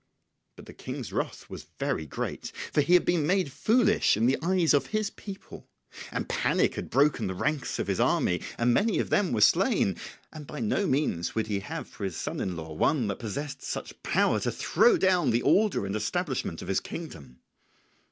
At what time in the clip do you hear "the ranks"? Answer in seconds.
7.27-7.77